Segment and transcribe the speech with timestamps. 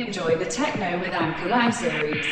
[0.00, 2.24] Enjoy the Techno with Anchor Live series.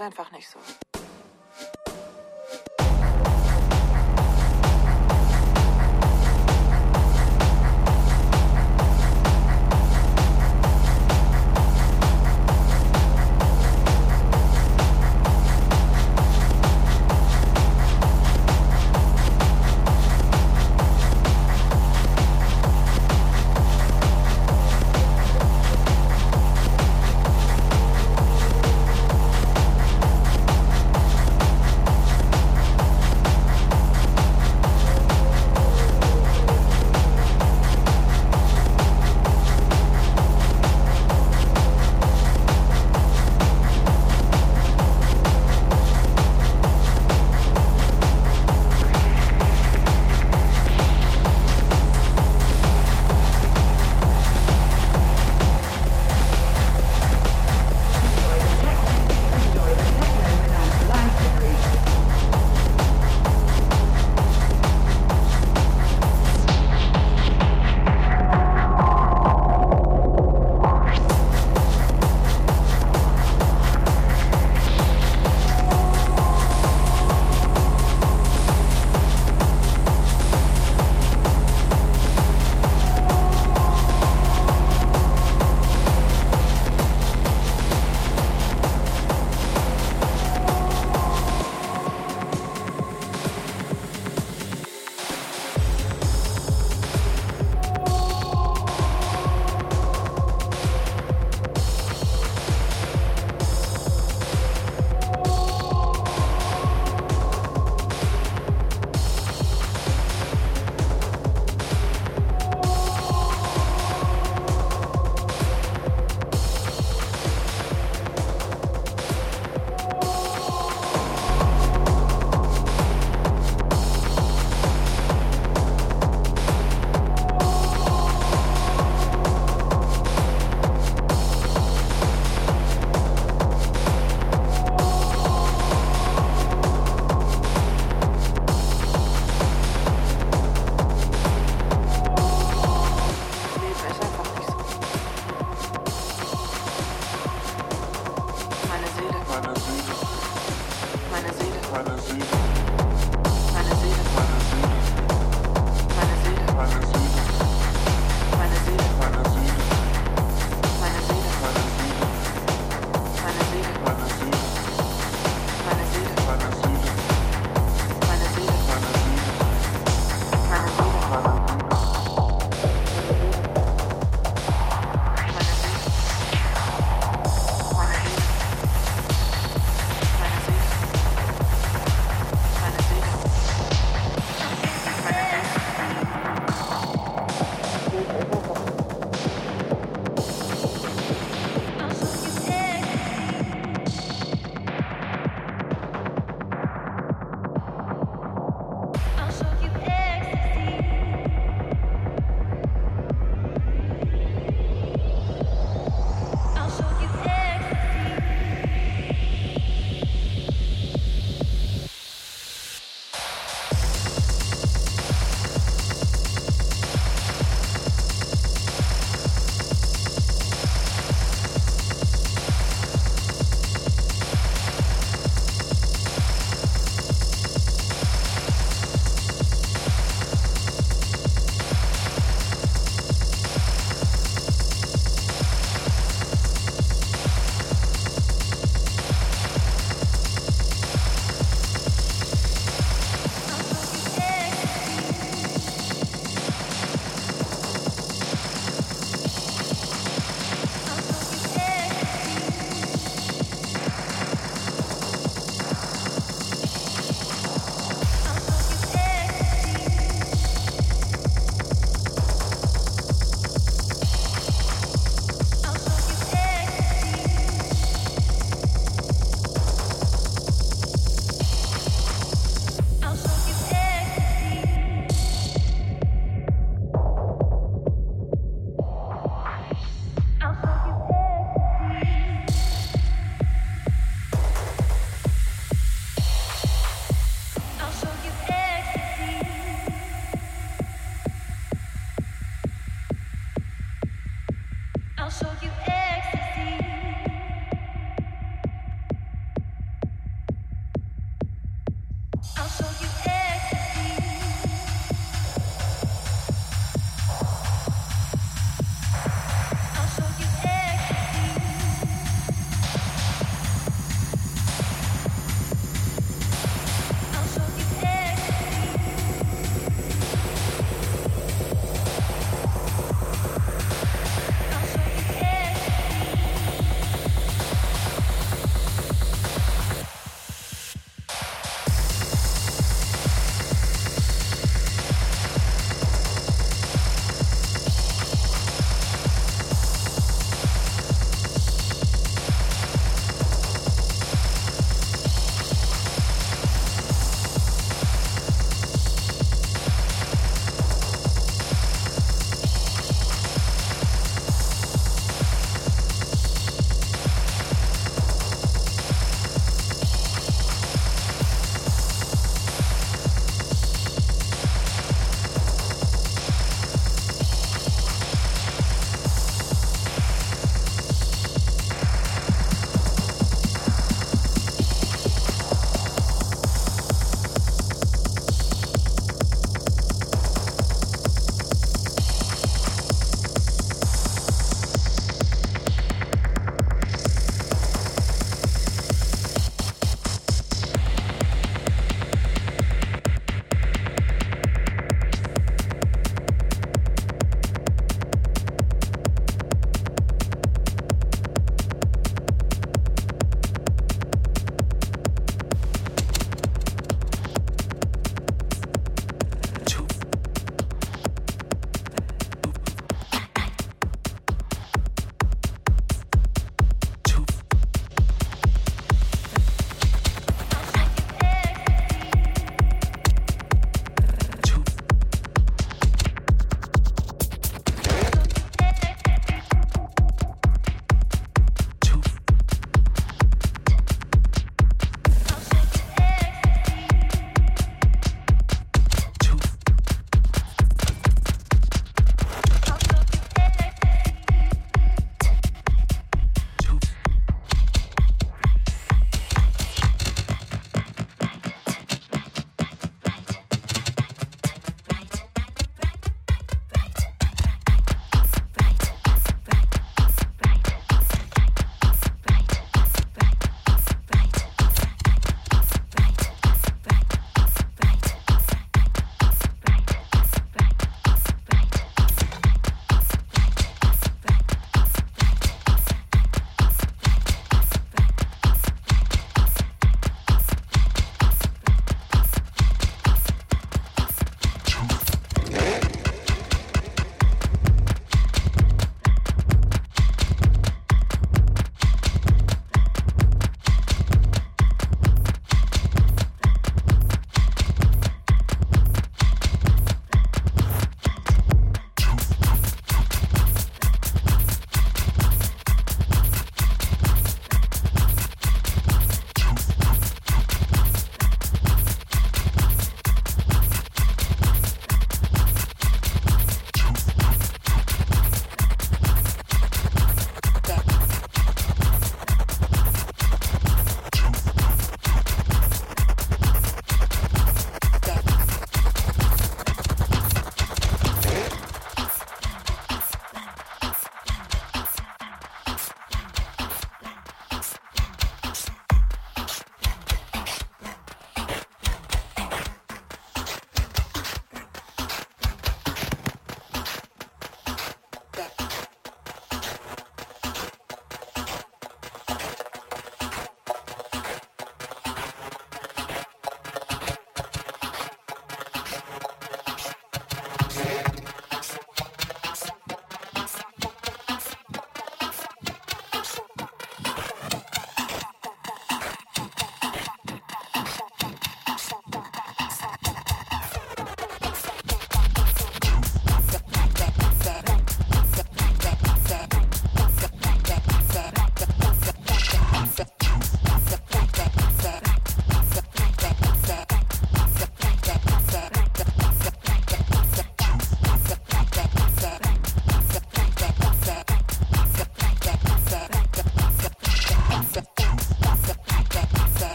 [0.00, 0.29] Einfach